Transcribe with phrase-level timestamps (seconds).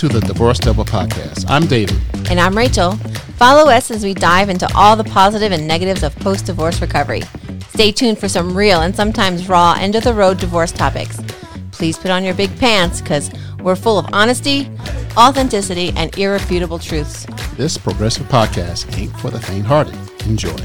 [0.00, 1.44] To the Divorce Devil Podcast.
[1.46, 1.94] I'm David.
[2.30, 2.92] And I'm Rachel.
[3.36, 7.20] Follow us as we dive into all the positive and negatives of post divorce recovery.
[7.74, 11.20] Stay tuned for some real and sometimes raw end of the road divorce topics.
[11.72, 14.70] Please put on your big pants because we're full of honesty,
[15.18, 17.26] authenticity, and irrefutable truths.
[17.58, 19.98] This progressive podcast ain't for the faint hearted.
[20.24, 20.56] Enjoy.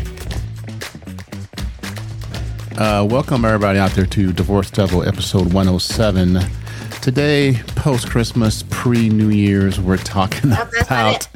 [2.77, 6.39] Uh, welcome, everybody out there, to Divorce Devil episode 107.
[7.05, 10.51] Today, post Christmas, pre New Year's, we're talking
[10.81, 11.27] about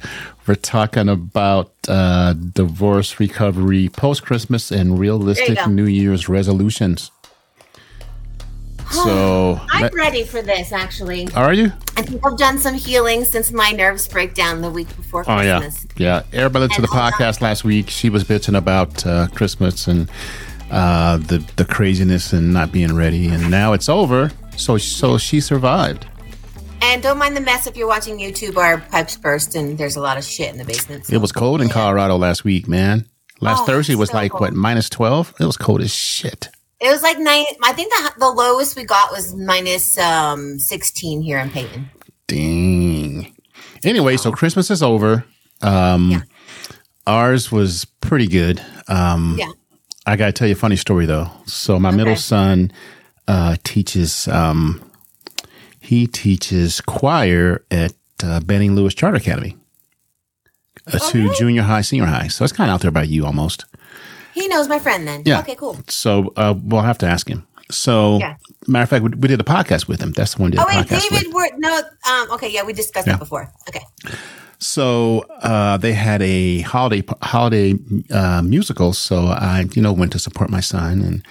[0.48, 5.68] we're talking about uh, divorce recovery, post Christmas, and realistic.
[5.68, 7.12] New Year's resolutions.
[8.90, 11.32] So, I'm let- ready for this, actually.
[11.36, 11.72] are you?
[11.96, 15.40] I think I've done some healing since my nerves break down the week before Oh
[15.40, 15.86] yeah, Christmas.
[15.98, 16.24] yeah.
[16.34, 17.92] Everybody listened to the podcast last week.
[17.92, 20.10] She was bitching about uh, Christmas and
[20.72, 24.32] uh, the the craziness and not being ready, and now it's over.
[24.60, 26.06] So so she survived.
[26.82, 28.56] And don't mind the mess if you're watching YouTube.
[28.58, 31.06] Our pipes burst and there's a lot of shit in the basement.
[31.06, 33.06] so- It was cold in Colorado last week, man.
[33.42, 35.34] Last Oh, Thursday was so like what minus twelve.
[35.40, 36.50] It was cold as shit.
[36.82, 37.46] It was like nine.
[37.64, 41.90] I think the the lowest we got was minus um, 16 here in Peyton.
[42.28, 43.34] Dang.
[43.84, 45.24] Anyway, so Christmas is over.
[45.62, 46.22] Um, Yeah.
[47.08, 48.62] Ours was pretty good.
[48.88, 49.52] Um, Yeah.
[50.06, 51.30] I got to tell you a funny story though.
[51.46, 52.72] So my middle son
[53.30, 54.28] uh, teaches.
[54.28, 54.82] Um,
[55.80, 59.56] he teaches choir at uh, Banning Lewis Charter Academy.
[60.92, 61.36] Uh, to really?
[61.38, 62.28] junior high, senior high.
[62.28, 63.66] So it's kind of out there by you almost.
[64.34, 65.24] He knows my friend then.
[65.26, 65.40] Yeah.
[65.40, 65.78] Okay, cool.
[65.88, 67.46] So uh, we'll have to ask him.
[67.72, 68.36] So, Yeah.
[68.68, 70.12] matter of fact, we, we did a podcast with him.
[70.14, 71.22] That's the one we did Oh wait, podcast with.
[71.22, 71.34] David.
[71.34, 71.82] We're, no.
[72.10, 72.32] Um.
[72.32, 72.50] Okay.
[72.52, 73.14] Yeah, we discussed Yeah.
[73.14, 73.52] that before.
[73.68, 73.82] Okay.
[74.60, 77.76] So uh, they had a holiday holiday
[78.12, 78.94] uh, musical.
[78.94, 81.24] So I, you know, went to support my son and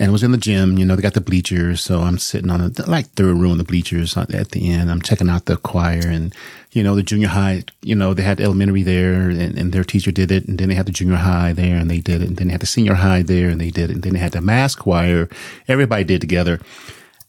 [0.00, 0.78] and was in the gym.
[0.78, 1.82] You know, they got the bleachers.
[1.82, 4.90] So I'm sitting on the like third row in the bleachers at the end.
[4.90, 6.34] I'm checking out the choir and
[6.72, 7.64] you know the junior high.
[7.82, 10.74] You know, they had elementary there and, and their teacher did it, and then they
[10.74, 12.94] had the junior high there and they did it, and then they had the senior
[12.94, 15.28] high there and they did it, and then they had the mass choir.
[15.68, 16.60] Everybody did together.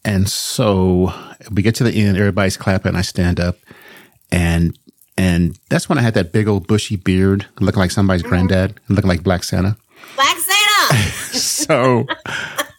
[0.04, 1.12] And so
[1.52, 2.96] we get to the end, everybody's clapping.
[2.96, 3.56] I stand up
[4.32, 4.76] and
[5.18, 9.08] and that's when I had that big old bushy beard, looking like somebody's granddad, looking
[9.08, 9.76] like Black Santa.
[10.16, 10.58] Black Santa.
[11.32, 12.06] So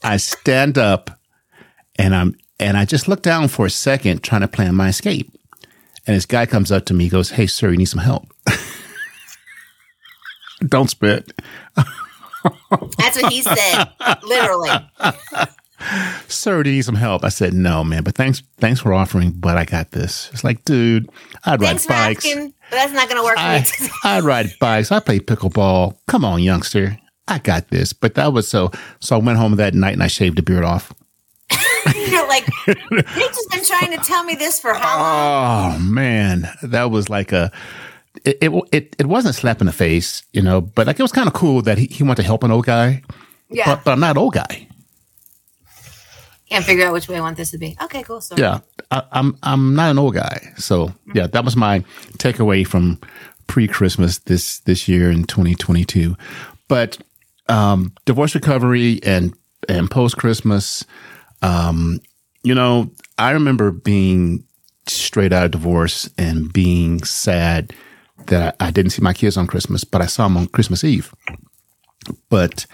[0.03, 1.12] I stand up
[1.97, 5.31] and I'm and I just look down for a second trying to plan my escape.
[6.06, 8.28] And this guy comes up to me, goes, Hey sir, you need some help.
[10.68, 11.31] Don't spit.
[12.97, 13.86] That's what he said.
[14.24, 14.69] Literally.
[16.28, 17.24] Sir, do you need some help?
[17.25, 20.30] I said, No, man, but thanks thanks for offering, but I got this.
[20.31, 21.09] It's like, dude,
[21.46, 22.25] I'd Thanks ride bikes.
[22.25, 23.90] asking, but that's not going to work I, for me.
[24.03, 24.92] I ride bikes.
[24.92, 25.97] I play pickleball.
[26.08, 26.97] Come on, youngster.
[27.28, 27.94] I got this.
[27.94, 28.72] But that was so.
[29.00, 30.94] So I went home that night and I shaved the beard off.
[31.95, 35.75] You're like, Rachel's been trying to tell me this for how long?
[35.75, 37.51] Oh man, that was like a.
[38.25, 41.01] It, it it it wasn't a slap in the face, you know, but like it
[41.01, 43.01] was kind of cool that he, he wanted to help an old guy.
[43.50, 43.66] Yeah.
[43.66, 44.67] But, but I'm not an old guy.
[46.50, 47.75] Can't figure out which way I want this to be.
[47.83, 48.22] Okay, cool.
[48.22, 48.59] So Yeah,
[48.91, 50.53] I, I'm I'm not an old guy.
[50.57, 51.17] So mm-hmm.
[51.17, 51.79] yeah, that was my
[52.17, 53.00] takeaway from
[53.47, 56.16] pre-Christmas this this year in 2022.
[56.67, 57.00] But
[57.50, 59.34] um, divorce recovery and
[59.70, 60.86] and post Christmas,
[61.42, 62.00] um,
[62.44, 64.46] you know, I remember being
[64.88, 67.74] straight out of divorce and being sad
[68.28, 71.14] that I didn't see my kids on Christmas, but I saw them on Christmas Eve.
[72.30, 72.66] But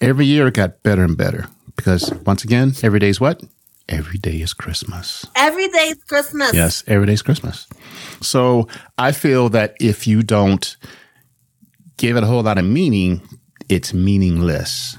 [0.00, 3.42] every year it got better and better because once again, every day is what?
[3.88, 5.24] Every day is Christmas.
[5.36, 6.54] Every day is Christmas.
[6.54, 7.68] Yes, every day is Christmas.
[8.20, 10.76] So I feel that if you don't
[11.96, 13.20] give it a whole lot of meaning,
[13.68, 14.96] it's meaningless.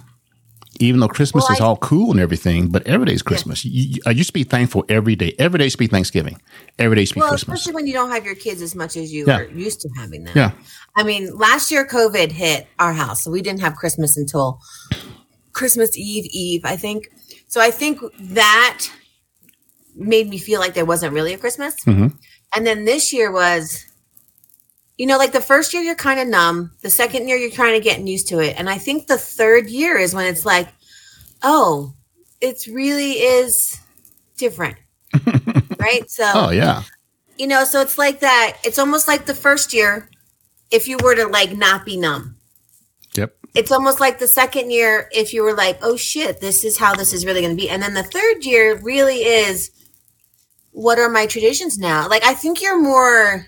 [0.79, 3.65] Even though Christmas Well, is I- all cool and everything, but every day is Christmas.
[3.65, 5.33] You, you, uh, you should be thankful every day.
[5.39, 6.39] Every day should be Thanksgiving.
[6.77, 7.59] Every day should be Well, Christmas.
[7.61, 9.37] especially when you don't have your kids as much as you Yeah.
[9.37, 10.33] were used to having them.
[10.35, 10.51] Yeah.
[10.95, 14.59] I mean, last year COVID hit our house, so we didn't have Christmas until
[15.51, 17.09] Christmas Eve, Eve, I think.
[17.47, 18.87] So I think that
[19.95, 21.73] made me feel like there wasn't really a Christmas.
[21.87, 22.13] Mhm.
[22.55, 23.83] And then this year was,
[24.97, 27.75] you know, like the first year you're kind of numb, the second year you're kind
[27.75, 30.67] of getting used to it, and I think the third year is when it's like,
[31.43, 31.93] oh,
[32.41, 33.79] it really is
[34.37, 34.77] different,
[35.79, 36.09] right?
[36.09, 36.83] So Oh, yeah.
[37.37, 40.09] you know so it's like that it's almost like the first year
[40.71, 42.35] if you were to like not be numb
[43.15, 43.35] Yep.
[43.55, 46.93] it's almost like the second year if you were like oh shit this is how
[46.95, 49.71] this is really going to be and then the third year really is
[50.71, 53.47] what are my traditions now like i think you're more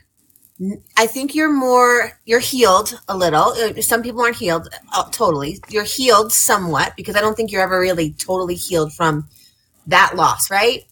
[0.98, 5.60] i think you're more you're healed a little Uh, some people aren't healed uh, totally
[5.70, 9.28] you're healed somewhat because i don't think you're ever really totally healed from
[9.88, 10.84] that loss right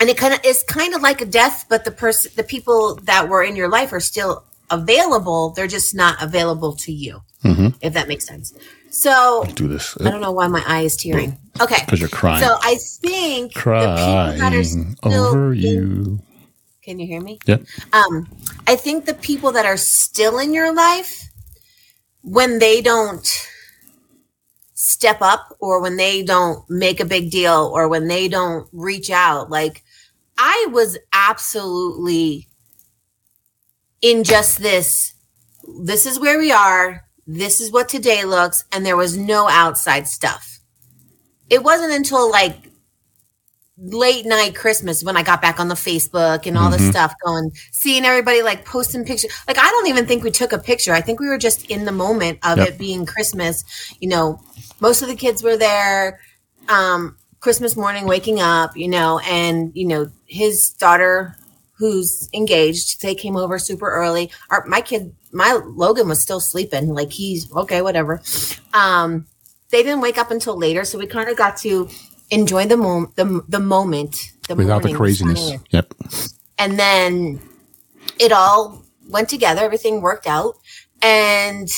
[0.00, 2.94] and it kind of is kind of like a death, but the person, the people
[3.02, 5.50] that were in your life are still available.
[5.50, 7.68] They're just not available to you, Mm-hmm.
[7.80, 8.54] if that makes sense.
[8.90, 11.36] So Do this I don't know why my eye is tearing.
[11.60, 12.44] Okay, because you're crying.
[12.44, 16.20] so I think the people that are crying still over in- you.
[16.88, 17.38] Can you hear me?
[17.44, 17.58] Yeah.
[17.92, 18.26] Um,
[18.66, 21.28] I think the people that are still in your life,
[22.22, 23.28] when they don't
[24.72, 29.10] step up or when they don't make a big deal or when they don't reach
[29.10, 29.84] out, like
[30.38, 32.48] I was absolutely
[34.00, 35.12] in just this.
[35.82, 37.04] This is where we are.
[37.26, 38.64] This is what today looks.
[38.72, 40.58] And there was no outside stuff.
[41.50, 42.67] It wasn't until like
[43.80, 46.90] late night Christmas when I got back on the Facebook and all this Mhm.
[46.90, 49.30] stuff going, seeing everybody like posting pictures.
[49.46, 50.92] Like, I don't even think we took a picture.
[50.92, 52.68] I think we were just in the moment of Yep.
[52.68, 53.64] it being Christmas.
[54.00, 54.40] You know,
[54.80, 56.20] most of the kids were there.
[56.68, 61.36] Um, Christmas morning, waking up, you know, and, you know, his daughter
[61.74, 64.28] who's engaged, they came over super early.
[64.50, 66.88] Our, my kid, my Logan was still sleeping.
[66.88, 68.20] Like he's okay, whatever.
[68.74, 69.26] Um,
[69.70, 70.84] they didn't wake up until later.
[70.84, 71.88] So we kind of got to
[72.30, 75.52] enjoy the moment, the, the moment, the Without the craziness.
[75.70, 75.94] Yep.
[76.58, 77.40] And then
[78.18, 79.62] it all went together.
[79.62, 80.56] Everything worked out.
[81.02, 81.68] And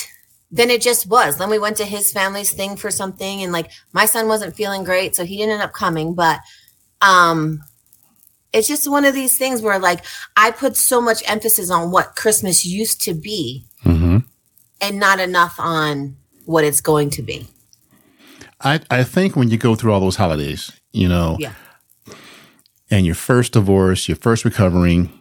[0.51, 1.37] then it just was.
[1.37, 3.43] Then we went to his family's thing for something.
[3.43, 5.15] And like my son wasn't feeling great.
[5.15, 6.13] So he didn't end up coming.
[6.13, 6.39] But,
[7.01, 7.61] um,
[8.53, 10.03] it's just one of these things where like
[10.35, 14.17] I put so much emphasis on what Christmas used to be hmm
[14.81, 17.47] and not enough on what it's going to be.
[18.63, 21.53] I, I think when you go through all those holidays, you know, Yeah.
[22.89, 25.11] and your first divorce, your first recovering,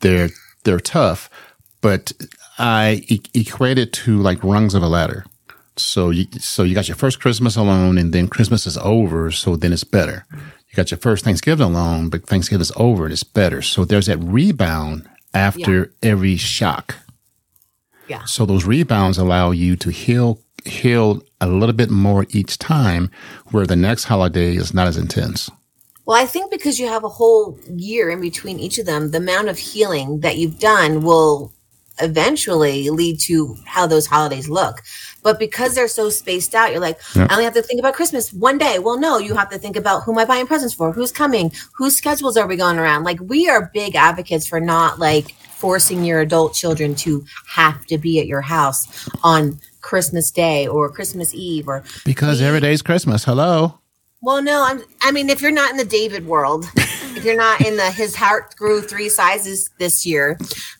[0.00, 0.30] they're
[0.64, 1.30] they're tough,
[1.80, 2.12] but
[2.58, 5.24] I e- equate it to like rungs of a ladder.
[5.76, 9.56] So you so you got your first Christmas alone, and then Christmas is over, so
[9.56, 10.26] then it's better.
[10.32, 13.62] You got your first Thanksgiving alone, but Thanksgiving is over and it's better.
[13.62, 16.96] So there's that rebound after every shock.
[18.10, 18.24] Yeah.
[18.24, 23.08] So those rebounds allow you to heal heal a little bit more each time,
[23.52, 25.48] where the next holiday is not as intense.
[26.06, 29.18] Well, I think because you have a whole year in between each of them, the
[29.18, 31.52] amount of healing that you've done will
[32.02, 34.82] eventually lead to how those holidays look.
[35.22, 36.98] But because they're so spaced out, you're like.
[37.14, 38.80] I only have to think about Christmas one day.
[38.80, 40.92] Well, no, you have to think about who am I buying presents for?
[40.92, 41.52] Who's coming?
[41.74, 43.04] Whose schedules are we going around?
[43.04, 47.98] Like, we are big advocates for not like forcing your adult children to have to
[47.98, 53.24] be at your house on Christmas Day or Christmas Eve or Because every day's Christmas.
[53.24, 53.78] Hello.
[54.22, 54.82] well, no, I'm.
[55.02, 58.16] I mean, if you're not in the David world, if you're not in the his
[58.16, 60.38] heart grew three sizes this year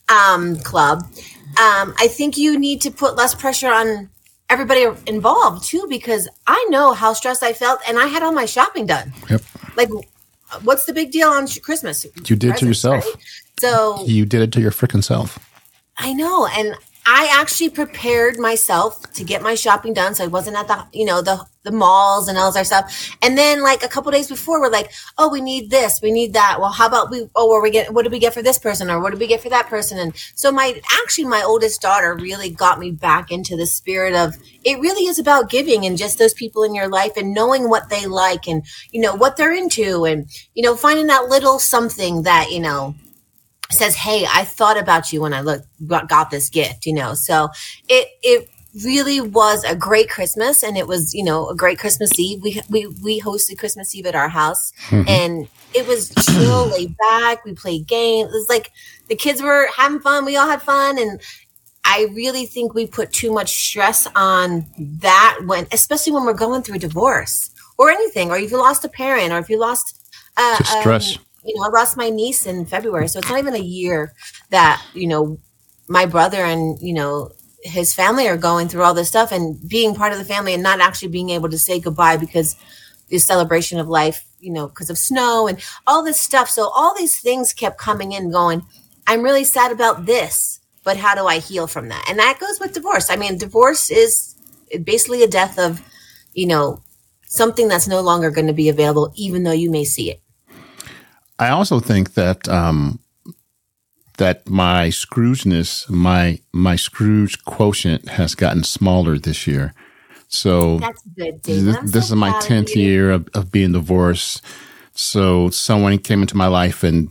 [0.09, 1.03] um, club,
[1.59, 4.09] um, I think you need to put less pressure on
[4.49, 8.45] everybody involved too, because I know how stressed I felt, and I had all my
[8.45, 9.13] shopping done.
[9.29, 9.41] Yep.
[9.75, 9.89] Like,
[10.63, 12.05] what's the big deal on Christmas?
[12.25, 13.05] You did it to yourself.
[13.05, 13.15] right?
[13.61, 15.37] So You did it to your freaking self.
[15.95, 16.73] I know, and
[17.05, 21.05] I actually prepared myself to get my shopping done, so I wasn't at the you
[21.05, 23.15] know the the malls and all other stuff.
[23.21, 26.33] And then like a couple days before, we're like, oh, we need this, we need
[26.33, 26.57] that.
[26.59, 27.29] Well, how about we?
[27.35, 27.93] Oh, where we get?
[27.93, 29.99] What did we get for this person, or what did we get for that person?
[29.99, 34.35] And so my actually my oldest daughter really got me back into the spirit of
[34.63, 34.79] it.
[34.79, 38.07] Really is about giving and just those people in your life and knowing what they
[38.07, 42.51] like and you know what they're into and you know finding that little something that
[42.51, 42.95] you know
[43.73, 47.13] says, "Hey, I thought about you when I look got, this gift," you know.
[47.13, 47.49] So
[47.89, 48.49] it it
[48.85, 52.41] really was a great Christmas, and it was you know a great Christmas Eve.
[52.41, 55.09] We we we hosted Christmas Eve at our house, Mhm.
[55.09, 57.43] and it was chill, laid back.
[57.45, 58.29] We played games.
[58.29, 58.71] It was like
[59.07, 60.25] the kids were having fun.
[60.25, 61.19] We all had fun, and
[61.83, 64.67] I really think we put too much stress on
[65.01, 68.85] that when, especially when we're going through a divorce or anything, or if you lost
[68.85, 69.97] a parent, or if you lost.
[70.37, 71.17] Uh, stress.
[71.17, 74.13] um, you know, I lost my niece in February, so it's not even a year
[74.49, 75.39] that you know
[75.87, 77.31] my brother and you know
[77.63, 80.63] his family are going through all this stuff and being part of the family and
[80.63, 82.55] not actually being able to say goodbye because
[83.09, 86.49] the celebration of life, you know, because of snow and all this stuff.
[86.49, 88.63] So all these things kept coming in, going,
[89.05, 92.05] I'm really sad about this, but how do I heal from that?
[92.09, 93.09] And that goes with divorce.
[93.09, 94.35] I mean, divorce is
[94.83, 95.81] basically a death of,
[96.33, 96.81] you know,
[97.25, 100.21] something that's no longer going to be available, even though you may see it.
[101.41, 102.99] I also think that um,
[104.17, 109.73] that my Scroogeness, my my Scrooge quotient has gotten smaller this year.
[110.27, 114.45] So That's good, this, so is my tenth year of, of being divorced.
[114.93, 117.09] So someone came into my life, and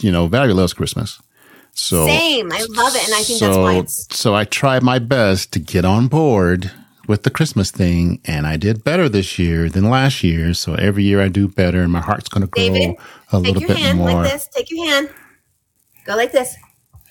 [0.00, 1.20] you know, Valerie loves Christmas.
[1.72, 2.52] So Same.
[2.52, 3.04] I love it.
[3.06, 6.70] And I think that's why it's so I tried my best to get on board
[7.06, 10.54] with the Christmas thing, and I did better this year than last year.
[10.54, 12.96] So every year I do better, and my heart's going to grow David,
[13.32, 14.12] a Take little your bit hand more.
[14.12, 14.48] like this.
[14.48, 15.10] Take your hand.
[16.06, 16.54] Go like this.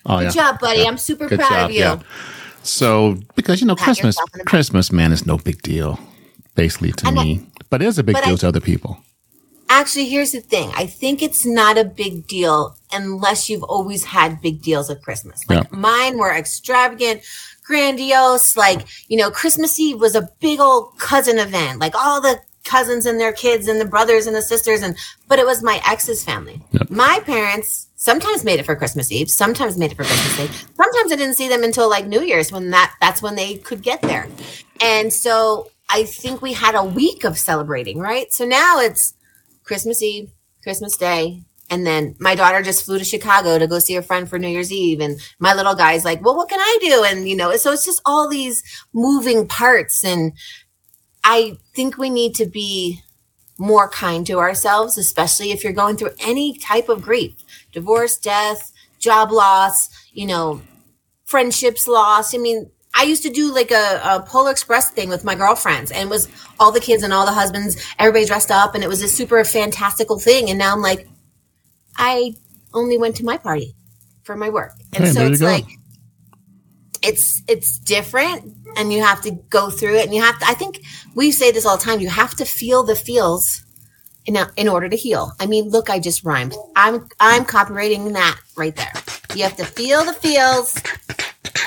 [0.05, 0.85] Oh Good job, buddy.
[0.87, 1.79] I'm super Good proud job, of you.
[1.81, 1.99] yeah.
[2.63, 4.47] So because you know Pat Christmas, yourself on the back.
[4.47, 5.99] Christmas man is no big deal,
[6.55, 8.99] basically to me, but it is a big deal I- to other people.
[9.69, 10.71] Actually, here's the thing.
[10.75, 15.41] I think it's not a big deal unless you've always had big deals at Christmas.
[15.49, 15.77] Like Yeah.
[15.79, 17.21] mine were extravagant,
[17.73, 18.55] grandiose.
[18.55, 21.79] Like, you know, Christmas Eve was a big old cousin event.
[21.79, 24.95] Like all the cousins and their kids and the brothers and the sisters and
[25.27, 26.61] but it was my ex's family.
[26.71, 26.91] Yep.
[26.91, 30.65] My parents sometimes made it for Christmas Eve, sometimes made it for Christmas Day.
[30.77, 33.81] Sometimes I didn't see them until like New Year's when that that's when they could
[33.81, 34.27] get there.
[34.79, 38.31] And so I think we had a week of celebrating, right?
[38.31, 39.13] So now it's
[39.63, 41.41] Christmas Eve, Christmas Day,
[41.73, 44.47] and then my daughter just flew to Chicago to go see her friend for New
[44.47, 44.99] Year's Eve.
[44.99, 47.03] And my little guy's like, well, what can I do?
[47.03, 48.61] And, you know, so it's just all these
[48.93, 50.05] moving parts.
[50.05, 50.33] And
[51.23, 53.01] I think we need to be
[53.57, 57.33] more kind to ourselves, especially if you're going through any type of grief
[57.71, 60.61] divorce, death, job loss, you know,
[61.25, 62.35] friendships lost.
[62.35, 65.89] I mean, I used to do like a, a Polar Express thing with my girlfriends,
[65.89, 68.87] and it was all the kids and all the husbands, everybody dressed up, and it
[68.87, 70.51] was a super fantastical thing.
[70.51, 71.07] And now I'm like,
[71.97, 72.35] I
[72.73, 73.75] only went to my party
[74.23, 75.65] for my work, and Hey, so it's like
[77.01, 80.45] it's it's different, and you have to go through it, and you have to.
[80.45, 80.81] I think
[81.15, 81.99] we say this all the time.
[81.99, 83.63] You have to feel the feels
[84.25, 85.33] in, in order to heal.
[85.39, 86.55] I mean, look, I just rhymed.
[86.75, 88.93] I'm I'm copyrighting that right there.
[89.35, 90.73] You have to feel the feels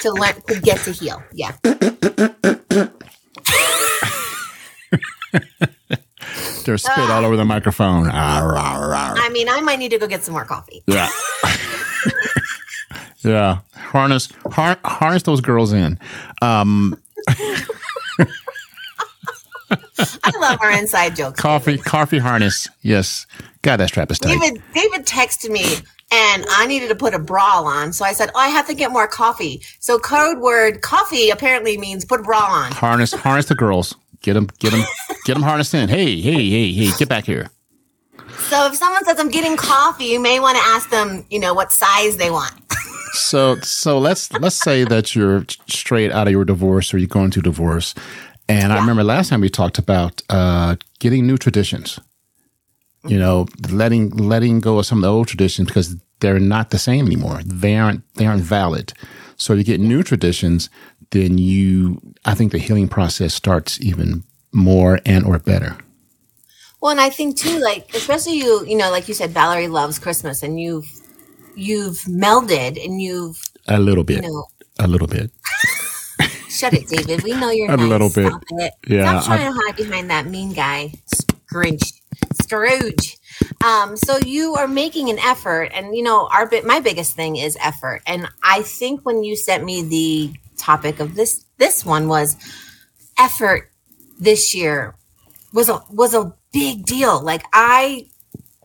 [0.03, 1.23] to learn to get to heal.
[1.33, 1.53] Yeah.
[6.67, 8.09] There's spit all over the microphone.
[8.13, 9.15] Ah, rah, rah.
[9.17, 10.83] I mean, I might need to go get some more coffee.
[10.87, 11.09] Yeah.
[13.25, 13.59] yeah.
[13.75, 15.99] Harness har- harness those girls in.
[16.43, 17.01] Um,
[19.69, 21.41] I love our inside jokes.
[21.41, 22.69] coffee coffee harness.
[22.83, 23.27] Yes.
[23.63, 24.39] God, that strap is tight.
[24.41, 25.65] David David texted me
[26.13, 27.93] and I needed to put a bra on.
[27.93, 29.63] So I said, Oh, I have to get more coffee.
[29.81, 32.73] So code word coffee apparently means put a bra on.
[32.73, 33.95] Harness harness the girls.
[34.23, 34.83] Get them get them
[35.25, 35.89] get them harnessed in.
[35.89, 37.51] Hey, hey, hey, hey, get back here.
[38.39, 41.55] So if someone says I'm getting coffee, you may want to ask them, you know,
[41.55, 42.53] what size they want.
[43.13, 47.31] So so let's let's say that you're straight out of your divorce or you're going
[47.31, 47.95] through divorce.
[48.47, 51.99] And I remember last time we talked about uh, getting new traditions.
[53.07, 56.79] You know, letting letting go of some of the old traditions because they're not the
[56.79, 57.41] same anymore.
[57.45, 58.93] They aren't they aren't valid.
[59.37, 60.69] So you get new traditions,
[61.11, 65.77] then you I think the healing process starts even more and or better.
[66.81, 69.99] Well, and I think too, like especially you, you know, like you said, Valerie loves
[69.99, 70.87] Christmas, and you've
[71.57, 74.23] you've melded and you've A little bit.
[74.25, 74.45] you know
[74.79, 75.31] A little bit.
[76.49, 77.23] shut it, David.
[77.23, 77.89] We know you're A nice.
[77.89, 78.27] little bit.
[78.29, 78.73] Stop it.
[78.87, 81.93] Yeah, Stop trying to hide behind that mean guy, Scrooge.
[82.43, 83.17] Scrooge.
[83.65, 87.37] Um, so you are making an effort, and you know, our bit my biggest thing
[87.37, 88.03] is effort.
[88.07, 92.37] And I think when you sent me the topic of this this one was
[93.19, 93.71] effort
[94.19, 94.95] this year
[95.53, 97.23] was a was a big deal.
[97.23, 98.07] Like I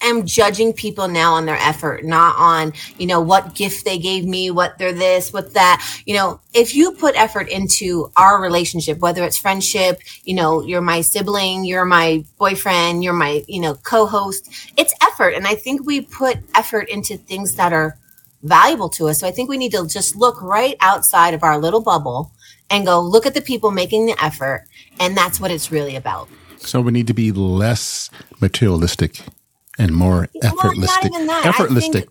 [0.02, 4.26] am judging people now on their effort, not on, you know, what gift they gave
[4.26, 6.02] me, what they're this, what that.
[6.06, 10.82] You know, if you put effort into our relationship, whether it's friendship, you know, you're
[10.82, 15.36] my sibling, you're my boyfriend, you're my, you know, co-host, it's effort.
[15.36, 17.98] And I think we put effort into things that are
[18.44, 19.20] valuable to us.
[19.20, 22.32] So I think we need to just look right outside of our little bubble
[22.70, 24.66] and go look at the people making the effort.
[25.00, 26.30] And that's what it's really about.
[26.58, 29.22] So we need to be less materialistic
[29.78, 30.98] and more Well, not effortless.
[31.06, 31.46] even that.
[31.46, 32.10] I think-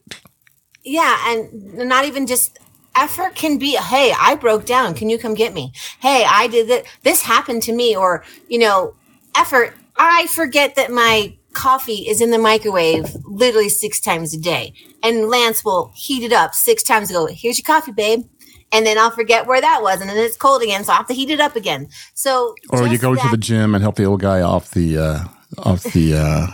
[0.83, 2.59] Yeah, and not even just
[2.97, 4.95] effort can be, hey, I broke down.
[4.95, 5.73] Can you come get me?
[6.01, 6.85] Hey, I did that.
[7.03, 7.95] This happened to me.
[7.95, 8.95] Or, you know,
[9.37, 9.75] effort.
[9.97, 14.73] I forget that my coffee is in the microwave literally six times a day.
[15.03, 17.27] And Lance will heat it up six times ago.
[17.27, 18.25] Here's your coffee, babe.
[18.73, 20.01] And then I'll forget where that was.
[20.01, 20.85] And then it's cold again.
[20.85, 21.89] So I have to heat it up again.
[22.15, 25.19] So, Or you go to the gym and help the old guy off the uh,
[25.59, 26.47] off the uh,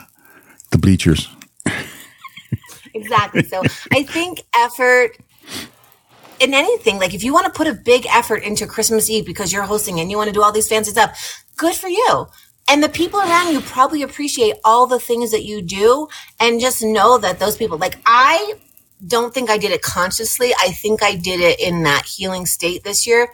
[0.70, 1.28] the bleachers.
[2.94, 3.42] exactly.
[3.42, 3.62] So
[3.92, 5.18] I think effort
[6.40, 9.52] in anything, like if you want to put a big effort into Christmas Eve because
[9.52, 12.26] you're hosting and you want to do all these fancy stuff, good for you.
[12.68, 16.08] And the people around you probably appreciate all the things that you do
[16.40, 18.54] and just know that those people, like I
[19.06, 20.52] don't think I did it consciously.
[20.60, 23.28] I think I did it in that healing state this year.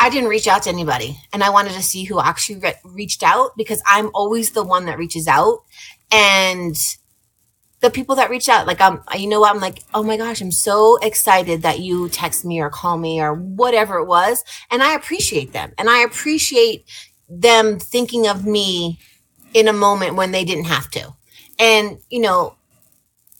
[0.00, 3.22] I didn't reach out to anybody and I wanted to see who actually re- reached
[3.22, 5.62] out because I'm always the one that reaches out.
[6.10, 6.76] And
[7.84, 9.54] the people that reach out, like I'm, you know what?
[9.54, 13.20] I'm like, oh my gosh, I'm so excited that you text me or call me
[13.20, 16.86] or whatever it was, and I appreciate them, and I appreciate
[17.28, 18.98] them thinking of me
[19.52, 21.14] in a moment when they didn't have to,
[21.58, 22.56] and you know.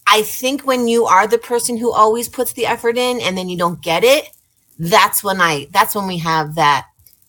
[0.07, 3.49] I think when you are the person who always puts the effort in and then
[3.49, 4.29] you don't get it,
[4.77, 6.85] that's when I that's when we have that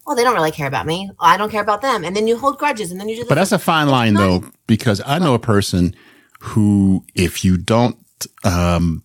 [0.06, 1.10] well, they don't really care about me.
[1.18, 2.04] I don't care about them.
[2.04, 3.28] And then you hold grudges and then you just.
[3.28, 5.96] But that's a fine line though, because I know a person
[6.38, 7.96] who, if you don't
[8.44, 9.02] um,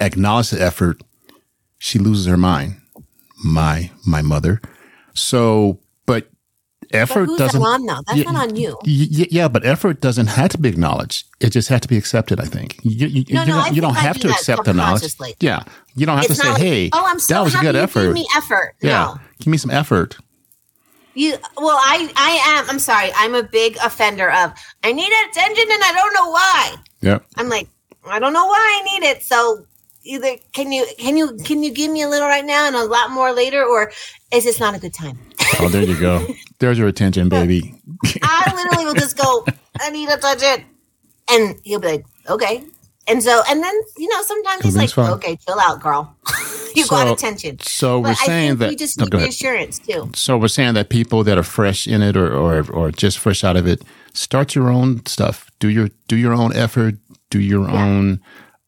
[0.00, 1.00] acknowledge the effort,
[1.78, 2.80] she loses her mind.
[3.44, 4.60] My my mother.
[5.14, 5.78] So,
[6.92, 7.60] effort doesn't.
[7.62, 8.00] On though?
[8.06, 8.72] That's yeah, not on you.
[8.84, 11.26] y- Yeah, but effort doesn't have to be acknowledged.
[11.40, 12.40] It just has to be accepted.
[12.40, 14.74] I think you, you, No, you no, don't, you don't have do to accept the
[14.74, 15.14] knowledge.
[15.40, 15.64] Yeah,
[15.96, 17.76] you don't have It's to say, like, "Hey, oh, I'm so that was happy good
[17.76, 18.74] effort." gave me effort.
[18.80, 19.20] yeah, No.
[19.38, 20.16] give me some effort.
[21.14, 22.70] You well, I I am.
[22.70, 23.10] I'm sorry.
[23.16, 24.52] I'm a big offender of.
[24.84, 26.74] I need attention and I don't know why.
[27.00, 27.18] Yeah.
[27.36, 27.68] I'm like,
[28.06, 29.22] I don't know why I need it.
[29.24, 29.64] So
[30.04, 32.84] either can you can you can you give me a little right now and a
[32.84, 33.90] lot more later, or
[34.32, 35.18] is this not a good time?
[35.60, 36.26] Oh, there you go.
[36.58, 37.74] There's your attention, baby.
[38.22, 39.44] I literally will just go,
[39.80, 40.64] I need attention,
[41.30, 42.64] and he'll be like, okay.
[43.06, 45.10] And so, and then you know, sometimes he's like, fine.
[45.12, 46.14] okay, chill out, girl.
[46.74, 47.58] you got attention.
[47.60, 48.70] So But we're I saying think that.
[48.72, 50.10] You just no, need reassurance too.
[50.14, 53.44] So we're saying that people that are fresh in it or, or or just fresh
[53.44, 55.50] out of it, start your own stuff.
[55.58, 56.96] Do your do your own effort.
[57.30, 58.20] Do your own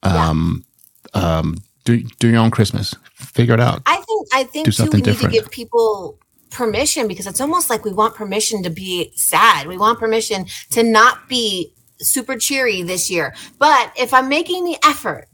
[0.02, 0.64] um
[1.12, 2.94] um do do your own Christmas.
[3.14, 3.82] Figure it out.
[3.84, 5.34] I think I think Do too we something need different.
[5.34, 6.18] to give people
[6.50, 9.66] permission because it's almost like we want permission to be sad.
[9.66, 13.34] We want permission to not be super cheery this year.
[13.58, 15.28] But if I'm making the effort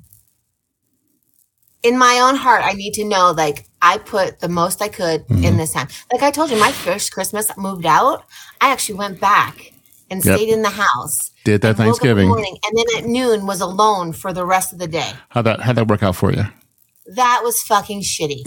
[1.82, 5.26] in my own heart, I need to know like I put the most I could
[5.28, 5.44] Mm-hmm.
[5.44, 5.88] in this time.
[6.12, 8.24] Like I told you, my first Christmas moved out,
[8.60, 9.72] I actually went back
[10.10, 10.36] and Yep.
[10.38, 11.30] stayed in the house.
[11.44, 12.28] Did that and woke up in the Thanksgiving.
[12.28, 15.12] morning, and then at noon was alone for the rest of the day.
[15.30, 16.44] How that how that work out for you?
[17.14, 18.42] That was fucking shitty.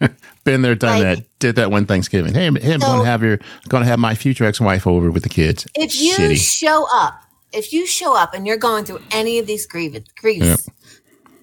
[0.48, 1.38] Been there, done Like- that.
[1.38, 2.34] Did that one Thanksgiving.
[2.34, 5.22] Hey, hey I'm So- gonna have your gonna have my future ex wife over with
[5.22, 5.66] the kids.
[5.74, 6.36] if you Shitty.
[6.36, 7.20] show up,
[7.52, 10.58] if you show up and you're going through any of these grief, griefs, Yep.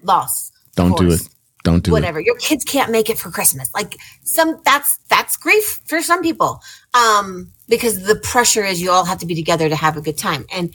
[0.02, 1.22] loss, Don't do it.
[1.64, 1.92] Don't do it.
[1.92, 3.68] whatever, your kids can't make it for Christmas.
[3.74, 6.60] Like some, that's that's grief for some people,
[6.94, 10.16] um, because the pressure is you all have to be together to have a good
[10.18, 10.72] time, and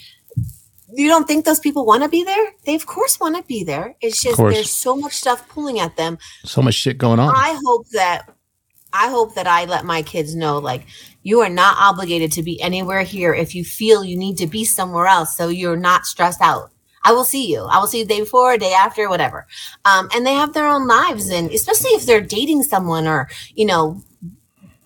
[0.93, 2.53] you don't think those people want to be there.
[2.65, 3.95] They of course want to be there.
[4.01, 6.17] It's just there's so much stuff pulling at them.
[6.45, 7.33] So much shit going on.
[7.35, 8.29] I hope that
[8.93, 10.85] I hope that I let my kids know like
[11.23, 14.65] you are not obligated to be anywhere here if you feel you need to be
[14.65, 16.71] somewhere else so you're not stressed out.
[17.03, 17.61] I will see you.
[17.63, 19.47] I will see you day before, day after, whatever.
[19.85, 23.65] Um, and they have their own lives and especially if they're dating someone or, you
[23.65, 24.03] know,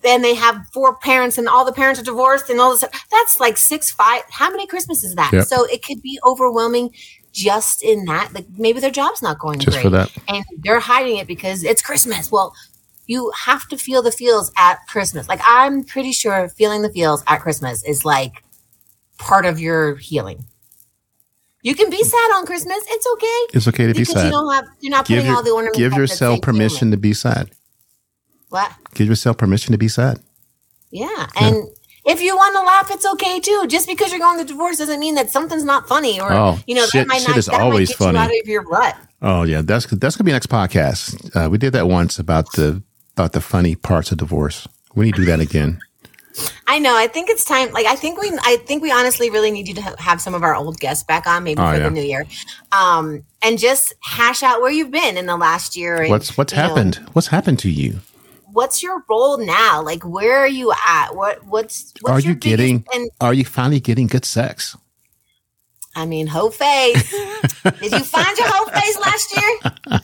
[0.06, 2.80] then they have four parents and all the parents are divorced and all this.
[3.10, 4.22] That's like six, five.
[4.30, 5.32] How many Christmas is that?
[5.32, 5.44] Yep.
[5.44, 6.94] So it could be overwhelming
[7.32, 8.32] just in that.
[8.32, 10.10] Like maybe their job's not going Just great for that.
[10.28, 12.30] and they're hiding it because it's Christmas.
[12.32, 12.54] Well,
[13.06, 15.28] you have to feel the feels at Christmas.
[15.28, 18.42] Like I'm pretty sure feeling the feels at Christmas is like
[19.18, 20.44] part of your healing.
[21.62, 22.78] You can be sad on Christmas.
[22.88, 23.56] It's okay.
[23.56, 24.30] It's okay to be because you sad.
[24.30, 25.78] don't have you're not Give putting your, all the ornaments.
[25.78, 27.50] give yourself permission to be sad.
[28.48, 28.72] What?
[28.94, 30.20] Give yourself permission to be sad.
[30.90, 31.26] Yeah.
[31.40, 31.66] And
[32.04, 33.66] if you want to laugh, it's okay too.
[33.68, 36.74] Just because you're going to divorce doesn't mean that something's not funny or Oh, you
[36.74, 38.18] know shit- that might shit not is that always funny.
[38.18, 38.96] out of your rut.
[39.22, 41.34] Oh yeah, that's that's gonna be next podcast.
[41.34, 42.82] Uh, we did that once about the
[43.16, 44.68] about the funny parts of divorce.
[44.94, 45.80] We need to do that again.
[46.66, 46.94] I know.
[46.94, 47.72] I think it's time.
[47.72, 50.42] Like, I think we, I think we honestly really need you to have some of
[50.42, 51.84] our old guests back on, maybe Oh, for yeah.
[51.84, 52.26] the new year,
[52.72, 55.96] um, and just hash out where you've been in the last year.
[56.02, 56.96] And, What's what's you know, happened?
[57.14, 58.00] What's happened to you?
[58.56, 59.82] What's your role now?
[59.82, 61.14] Like, where are you at?
[61.14, 62.86] What what's, what's Are your you getting?
[62.94, 64.74] And Are you finally getting good sex?
[65.94, 67.10] I mean, hoe phase.
[67.82, 70.00] Did you find your hoe phase last year?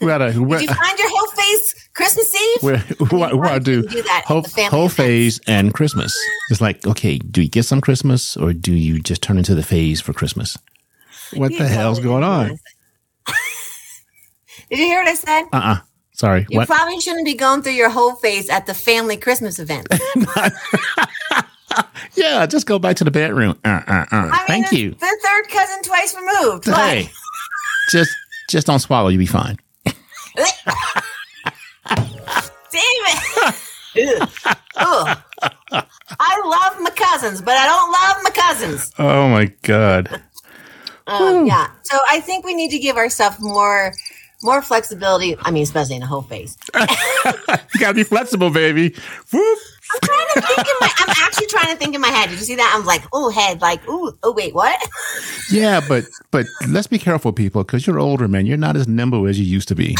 [0.00, 2.62] We gotta we Did you find your hoe phase Christmas Eve?
[2.62, 6.16] we we Why gotta do you do that at whole, hoe phase and Christmas.
[6.50, 9.64] It's like okay, do you get some Christmas or do you just turn into the
[9.64, 10.56] phase for Christmas?
[11.34, 12.50] What You the hell's going on?
[12.50, 12.60] what
[13.26, 13.34] I.
[14.70, 15.42] Did you hear what I said?
[15.52, 15.78] Uh uh
[16.18, 16.46] Sorry.
[16.50, 16.66] You What?
[16.68, 19.86] probably shouldn't be going through your hoe phase at the family Christmas event.
[22.14, 23.56] Yeah, just go back to the bedroom.
[23.64, 24.06] Uh uh uh.
[24.10, 24.90] I mean, Thank you.
[24.90, 26.64] The third cousin twice removed.
[26.66, 27.08] Hey,
[27.90, 28.10] just
[28.50, 29.08] just don't swallow.
[29.08, 29.56] You'll be fine.
[29.84, 29.94] Damn
[33.94, 34.28] it.
[36.20, 38.92] I love my cousins, but I don't love my cousins.
[38.98, 40.20] Oh my god.
[41.06, 41.68] Um, yeah.
[41.84, 43.92] So I think we need to give ourselves more
[44.42, 45.36] more flexibility.
[45.40, 46.56] I mean, especially in a hoe phase.
[47.74, 48.94] You gotta be flexible, baby.
[49.32, 49.58] Whoop.
[49.94, 50.90] I'm trying to think in my.
[50.98, 52.28] I'm actually trying to think in my head.
[52.30, 52.72] Did you see that?
[52.76, 54.78] I'm like, oh, head, like, oh, oh, wait, what?
[55.50, 58.44] Yeah, but but let's be careful, people, because you're older, man.
[58.46, 59.96] You're not as nimble as you used to be.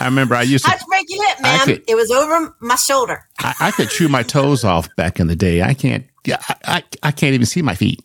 [0.00, 0.70] I remember I used to.
[0.70, 1.64] How'd you break your hip, man?
[1.66, 3.26] could- it was over my shoulder.
[3.40, 5.62] I, I could chew my toes off back in the day.
[5.62, 6.04] I can't.
[6.24, 8.04] Yeah, I, I, I can't even see my feet.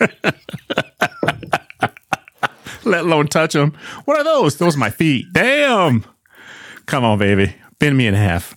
[2.90, 3.76] Let alone touch them.
[4.04, 4.58] What are those?
[4.58, 5.26] Those are my feet.
[5.32, 6.04] Damn.
[6.86, 7.52] Come on, baby.
[7.80, 8.56] Bend me in half.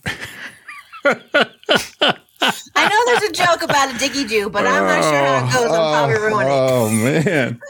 [1.04, 5.52] I know there's a joke about a diggy Jew, but I'm not sure how it
[5.52, 5.72] goes.
[5.72, 6.50] I'm oh, probably ruin it.
[6.52, 7.60] Oh man.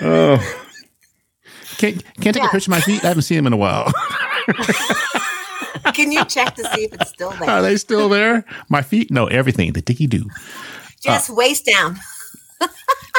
[0.00, 0.62] Oh.
[1.76, 2.48] Can't can't take Yeah.
[2.48, 3.04] a picture of my feet.
[3.04, 3.92] I haven't seen them in a while.
[5.92, 7.42] Can you check to see if it's still there?
[7.42, 7.70] Are there?
[7.70, 8.44] they still there?
[8.68, 9.10] My feet?
[9.10, 9.72] No, everything.
[9.72, 10.28] The dicky do.
[11.00, 11.98] Just uh, waist down.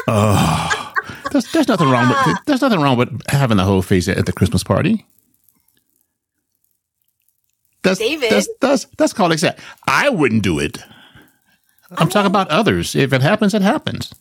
[0.07, 0.69] Oh.
[1.37, 2.43] There's, there's nothing wrong with ah.
[2.47, 5.05] there's nothing wrong with having the hoe phase at the Christmas party.
[7.83, 8.29] That's, David.
[8.29, 9.59] that's that's that's called accept.
[9.87, 10.79] I wouldn't do it.
[11.97, 12.95] I'm talking about others.
[12.95, 14.13] If it happens, it happens.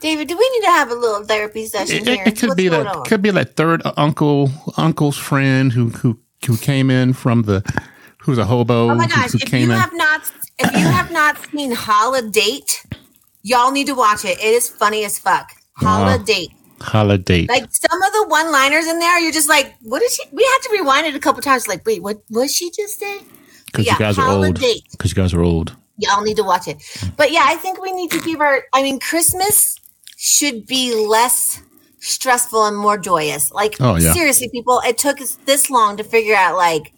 [0.00, 2.26] David, do we need to have a little therapy session It, here?
[2.26, 3.04] it, could What's be that on?
[3.04, 7.64] could be that third uncle uncle's friend who who who came in from the
[8.20, 9.32] who's a hobo Oh my who, gosh!
[9.32, 9.80] who If came you in.
[9.80, 10.22] have not,
[10.58, 12.86] if you have not seen Holidate,
[13.42, 14.38] y'all need to watch it.
[14.38, 15.52] It is funny as fuck.
[15.74, 16.52] Holidate.
[16.80, 17.48] Holidate.
[17.48, 20.58] Like some of the one-liners in there, you're just like, "What is she?" We had
[20.64, 21.66] to rewind it a couple times.
[21.68, 22.20] Like, wait, what?
[22.30, 23.20] was she just say?
[23.66, 24.54] Because yeah, you guys are old.
[24.54, 25.74] Because you guys are old.
[25.98, 26.82] Y'all need to watch it.
[27.16, 28.64] But yeah, I think we need to give our.
[28.74, 29.76] I mean, Christmas
[30.16, 31.62] should be less
[32.00, 33.50] stressful and more joyous.
[33.52, 34.12] Like, Oh, yeah.
[34.12, 36.56] seriously, people, it took us this long to figure out.
[36.56, 36.92] Like,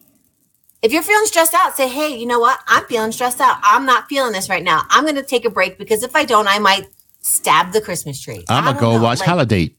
[0.83, 2.61] if you're feeling stressed out, say, "Hey, you know what?
[2.67, 3.59] I'm feeling stressed out.
[3.62, 4.83] I'm not feeling this right now.
[4.91, 6.87] I'm going to take a break because if I don't, I might
[7.29, 9.77] stab the Christmas tree." I'm gonna go know, watch like- Holidate.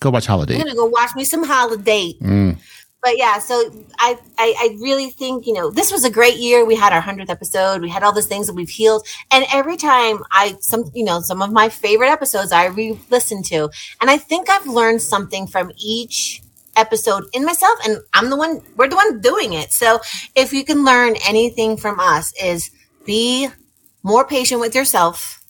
[0.00, 0.56] Go watch Holidate.
[0.56, 2.12] I'm gonna go watch me some holiday.
[2.20, 2.58] Mm.
[3.04, 6.64] But yeah, so I, I I really think you know this was a great year.
[6.64, 7.82] We had our hundredth episode.
[7.82, 11.20] We had all these things that we've healed, and every time I some you know
[11.20, 13.68] some of my favorite episodes I re-listen to,
[14.00, 16.40] and I think I've learned something from each
[16.76, 19.70] episode in myself, and I'm the one we're the one doing it.
[19.70, 20.00] So
[20.34, 22.70] if you can learn anything from us, is
[23.04, 23.48] be
[24.02, 25.43] more patient with yourself.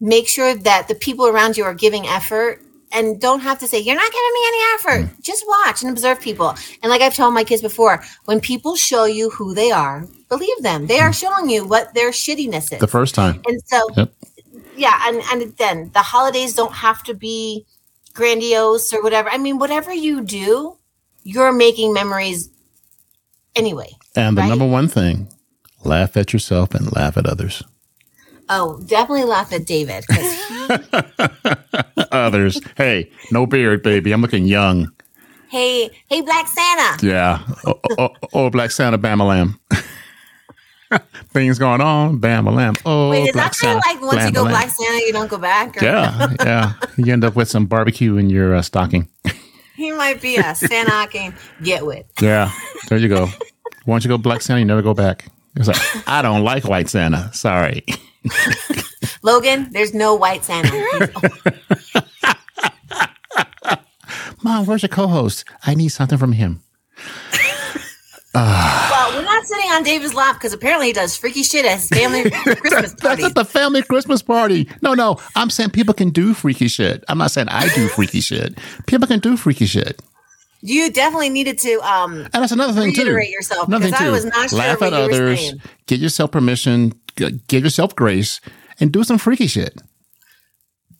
[0.00, 3.78] Make sure that the people around you are giving effort and don't have to say
[3.78, 5.22] you're not giving me any effort mm.
[5.22, 9.04] just watch and observe people and like i've told my kids before when people show
[9.04, 11.20] you who they are believe them they are mm.
[11.20, 13.42] showing you what their shittiness is The first time.
[13.46, 14.12] and so Yep.
[14.76, 17.66] yeah and and then the holidays don't have to be
[18.14, 20.76] grandiose or whatever i mean whatever you do
[21.24, 22.48] you're making memories
[23.54, 24.48] anyway And the Right.
[24.48, 25.28] number one thing,
[25.84, 27.62] laugh at yourself and laugh at others.
[28.50, 30.04] Oh definitely laugh at david
[32.12, 32.60] others.
[32.76, 34.12] Hey, no beard, baby.
[34.12, 34.92] I'm looking young.
[35.48, 37.42] hey hey black santa Yeah.
[37.66, 39.58] Oh, oh, oh Black Santa, Bama Lamb.
[41.32, 42.74] Things going on, Bama Lamb.
[42.86, 44.52] Oh, wait is Black that kind of like once you go Lamb.
[44.52, 45.84] black santa you don't go back or?
[45.84, 46.72] Yeah, yeah.
[46.96, 49.08] You end up with some barbecue in your uh, stocking.
[49.76, 51.32] He might be a Santa I can
[51.62, 52.04] get with.
[52.20, 52.50] Yeah,
[52.88, 53.28] there you go.
[53.86, 55.26] Once you go Black Santa, you never go back.
[55.54, 57.30] It's like, I don't like White Santa.
[57.32, 57.84] Sorry.
[59.22, 60.70] Logan, there's no white Santa.
[64.42, 65.44] Mom, where's your co host?
[65.64, 66.62] I need something from him.
[68.34, 71.88] well, we're not sitting on David's lap because apparently he does freaky shit at his
[71.88, 73.22] family Christmas party.
[73.22, 74.68] That's at the family Christmas party.
[74.82, 75.18] No, no.
[75.34, 77.04] I'm saying people can do freaky shit.
[77.08, 78.58] I'm not saying I do freaky shit.
[78.86, 80.00] People can do freaky shit.
[80.60, 83.02] You definitely needed to um And that's another thing too.
[83.02, 85.54] Reiterate yourself, Another because I was not sure Laugh at others.
[85.86, 86.92] Get yourself permission.
[87.48, 88.40] Give yourself grace,
[88.80, 89.76] and do some freaky shit.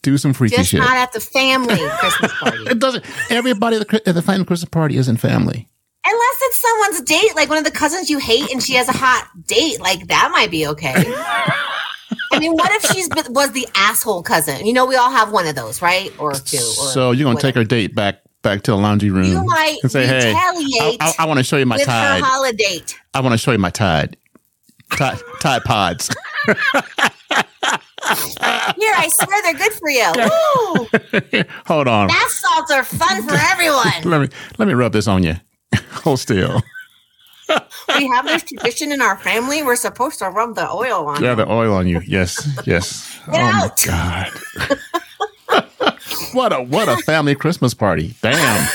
[0.02, 0.80] Do some freaky just shit.
[0.80, 2.58] not at the family Christmas party.
[2.70, 3.04] it doesn't.
[3.30, 5.68] Everybody at the, at the family Christmas party isn't family.
[6.06, 8.92] Unless it's someone's date, like one of the cousins you hate and she has a
[8.92, 10.94] hot date, like that might be okay.
[12.32, 14.64] I mean, what if she's was the asshole cousin?
[14.64, 16.12] You know, we all have one of those, right?
[16.18, 16.56] Or two.
[16.56, 19.78] Or So you're gonna take her date back back to the laundry room You might
[19.82, 22.22] and say, "Hey, I, retaliate I, want to show you my tide.
[22.22, 22.80] holiday.
[23.12, 24.16] I want to show you my tide,
[24.96, 26.14] tide, tide pods."
[28.08, 31.44] Here, I swear they're good for you.
[31.66, 32.08] Hold on.
[32.08, 33.92] Bath salts are fun for everyone.
[34.04, 35.34] Let me let me rub this on you.
[36.04, 36.62] Hold still.
[37.96, 39.62] We have this tradition in our family.
[39.62, 41.22] We're supposed to rub the oil on.
[41.22, 42.00] Yeah, the oil on you.
[42.06, 43.18] Yes, yes.
[43.26, 43.86] Get oh out.
[43.86, 44.68] my
[45.48, 45.58] god.
[46.32, 48.14] what a what a family Christmas party.
[48.22, 48.68] Damn.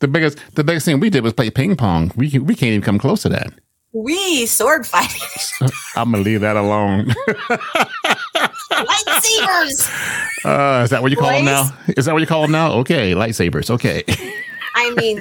[0.00, 2.12] the biggest the biggest thing we did was play ping pong.
[2.16, 3.52] We we can't even come close to that.
[3.94, 5.20] We sword fighting.
[5.96, 7.06] I'm gonna leave that alone.
[8.72, 9.88] Lightsabers.
[10.44, 11.70] Uh, is that what you call them now?
[11.96, 12.72] Is that what you call them now?
[12.78, 13.70] Okay, lightsabers.
[13.70, 14.02] Okay.
[14.76, 15.20] I mean,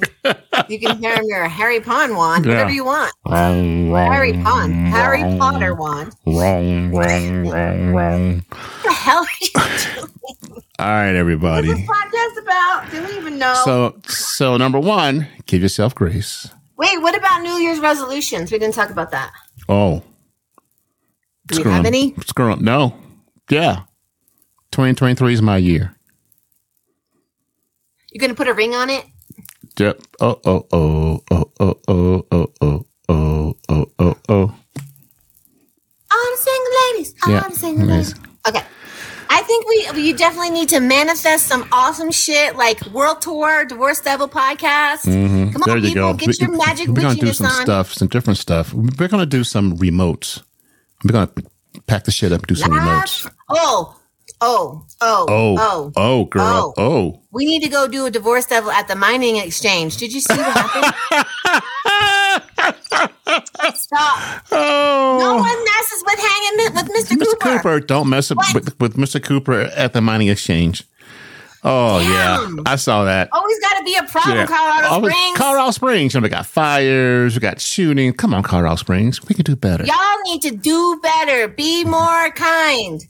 [0.67, 2.53] you can hear him your Harry Pond wand, Yeah.
[2.53, 3.13] whatever you want.
[3.27, 6.13] Wrong, wrong, Harry Pond, Harry Potter wand.
[6.25, 8.43] Wrong, wrong, wrong, wrong.
[8.49, 9.49] What the hell are you
[10.01, 10.61] doing?
[10.79, 11.67] All right, everybody.
[11.67, 12.91] What's this podcast about?
[12.91, 13.53] Do we even know?
[13.63, 16.49] So, so number one, give yourself grace.
[16.77, 18.51] Wait, what about New Year's resolutions?
[18.51, 19.31] We didn't talk about that.
[19.69, 20.01] Oh,
[21.47, 22.15] Do we have any?
[22.25, 22.63] Screw 'em.
[22.63, 22.97] No.
[23.49, 23.83] Yeah.
[24.71, 25.95] 2023 is my year.
[28.11, 29.05] You gonna put a ring on it?
[29.77, 30.01] Yep.
[30.19, 34.55] Oh, oh, oh, oh, oh, oh, oh, oh, oh, oh, oh, oh.
[36.11, 37.15] All the single ladies.
[37.25, 38.15] All Yeah, the single ladies.
[38.47, 38.63] Okay.
[39.35, 43.99] I think we you definitely need to manifest some awesome shit like World Tour, Divorce
[43.99, 45.05] Devil podcast.
[45.05, 45.51] Mm-hmm.
[45.53, 46.17] Come on, There you people, go.
[46.17, 47.61] get your magic We're to do some on.
[47.63, 48.71] stuff, some different stuff.
[48.73, 50.43] We're to do some remotes.
[51.03, 51.43] We're to
[51.87, 53.27] pack the shit up and do some remotes.
[53.49, 53.97] Oh,
[54.39, 55.91] oh, oh, Oh, oh.
[55.95, 56.73] oh, girl.
[56.77, 56.83] Oh.
[56.83, 57.19] oh.
[57.31, 59.97] We need to go do a Divorce Devil at the mining exchange.
[59.97, 60.93] Did you see what happened?
[63.73, 64.43] Stop.
[64.51, 65.17] Oh.
[65.19, 67.17] No one messes with hanging mi- with Mr.
[67.17, 67.32] Mr.
[67.43, 67.79] Cooper.
[67.79, 69.23] Don't mess up with, with Mr.
[69.23, 70.83] Cooper at the mining exchange.
[71.65, 73.29] Oh yeah, I saw that.
[73.31, 74.45] Always got to be a problem, Yeah.
[74.47, 75.37] Colorado Oh, Springs.
[75.37, 76.13] Colorado Springs.
[76.13, 77.35] You know, we got fires.
[77.35, 78.11] We got shooting.
[78.13, 79.23] Come on, Colorado Springs.
[79.25, 79.85] We can do better.
[79.85, 81.47] Y'all need to do better.
[81.47, 83.01] Be more kind.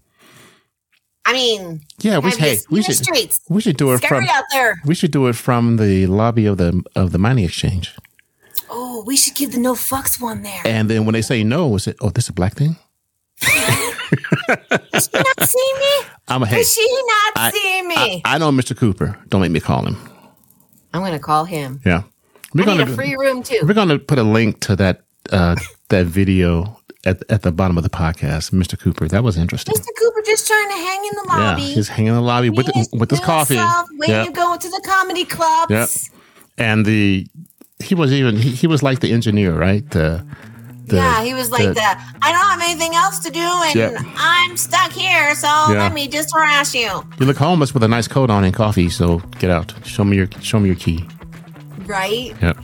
[1.26, 3.40] I mean, Yeah, we hey, we should streets.
[3.50, 4.76] we should do it Scary from out there.
[4.86, 7.96] we should do it from the lobby of the of the mining exchange.
[8.70, 10.62] Oh, we should give the no fucks one there.
[10.66, 12.76] And then when they say no, we say, "Oh, this is a black thing."
[13.42, 16.08] Does she not see me?
[16.28, 16.58] I'm a hey.
[16.58, 18.22] Does she not I- see me?
[18.26, 18.76] I, I know Mr.
[18.78, 19.18] Cooper.
[19.30, 19.98] Don't make me call him.
[20.94, 21.82] I'm gonna call him.
[21.86, 22.04] Yeah,
[22.54, 23.60] we're gonna a free room too.
[23.64, 25.56] we're gonna put a link to that uh,
[25.90, 28.80] that video at at the bottom of the podcast, Mr.
[28.80, 29.08] Cooper.
[29.08, 29.74] That was interesting.
[29.74, 29.88] Mr.
[30.00, 31.62] Cooper just trying to hang in the lobby.
[31.64, 33.56] Yeah, he's hanging in the lobby with Being with his coffee.
[33.94, 34.26] Waiting Yeah.
[34.26, 35.72] to go to the comedy clubs.
[35.72, 35.90] Yep.
[36.60, 37.28] and the
[37.84, 39.90] he was even he, he was like the engineer, right?
[39.90, 40.24] The,
[40.86, 43.76] the yeah, he was like the- the, I don't have anything else to do and
[43.76, 44.02] Yep.
[44.18, 45.84] I'm stuck here, so Yeah.
[45.84, 46.90] let me just harass you.
[47.20, 49.74] You look homeless with a nice coat on and coffee, so get out.
[49.86, 51.08] Show me your show me your key.
[51.86, 52.34] Right?
[52.42, 52.58] Yep.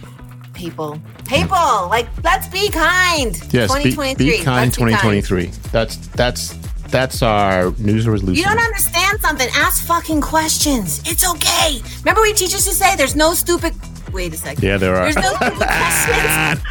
[0.53, 0.99] People.
[1.27, 3.35] People, like let's be kind.
[3.51, 3.69] Yes.
[3.73, 4.15] Be, 2023.
[4.39, 4.73] be kind.
[4.73, 5.47] Twenty twenty three.
[5.71, 6.55] That's that's
[6.89, 8.35] that's our news resolution.
[8.43, 9.47] You don't understand something.
[9.55, 11.01] Ask fucking questions.
[11.05, 11.81] It's okay.
[11.99, 13.73] Remember we teach us to say there's no stupid
[14.11, 14.63] wait a second.
[14.63, 15.11] yeah, there are.
[15.11, 16.61] There's no questions.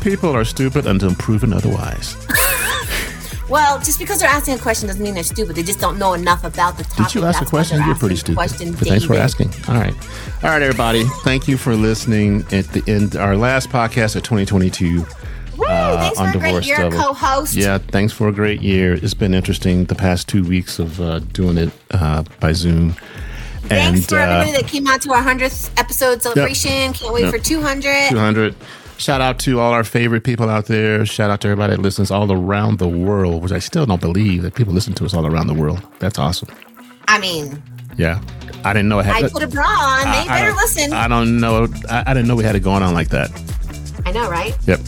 [0.02, 2.16] People are stupid until proven otherwise.
[3.50, 5.56] Well, just because they're asking a question doesn't mean they're stupid.
[5.56, 7.06] They just don't know enough about the topic.
[7.06, 7.82] Did you ask a That's why question?
[7.84, 8.36] You're pretty stupid.
[8.36, 9.52] Question, But thanks for asking.
[9.66, 9.92] All right.
[10.44, 11.02] All right, everybody.
[11.24, 14.98] Thank you for listening at the end our last podcast of 2022.
[15.00, 15.04] Woo,
[15.66, 17.54] thanks on for a great Divorce year, co-host.
[17.56, 18.94] Yeah, thanks for a great year.
[18.94, 22.94] It's been interesting the past two weeks of uh, doing it uh, by Zoom.
[23.68, 26.92] Thanks and for uh, everybody that came out to our 100th episode celebration.
[26.92, 27.32] Can't wait Yep.
[27.34, 28.08] for 200.
[28.10, 28.54] 200.
[28.98, 31.06] Shout out to all our favorite people out there.
[31.06, 34.42] Shout out to everybody that listens all around the world, which I still don't believe
[34.42, 35.80] that people listen to us all around the world.
[36.00, 36.48] That's awesome.
[37.08, 37.62] I mean,
[37.96, 38.20] Yeah.
[38.62, 40.02] I didn't know it had I put a bra on.
[40.04, 40.92] They I- I better don't- listen.
[40.92, 41.66] I, I don't know.
[41.88, 43.30] I, I didn't know we had it going on like that.
[44.04, 44.54] I know, right?
[44.66, 44.80] Yep.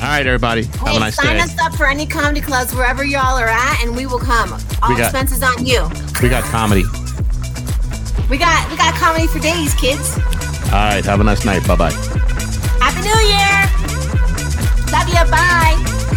[0.00, 0.62] All right, everybody.
[0.64, 1.40] Have Hey, a nice sign day.
[1.42, 4.52] us up for any comedy clubs wherever y'all are at, and we will come.
[4.82, 5.86] All We got- expenses on you.
[6.22, 6.84] We got comedy.
[8.28, 10.16] We got we got comedy for days, kids.
[10.66, 11.04] All right.
[11.04, 11.66] Have a nice night.
[11.66, 11.92] Bye bye.
[12.80, 13.58] Happy New Year.
[14.92, 15.30] Love you.
[15.30, 16.07] Bye.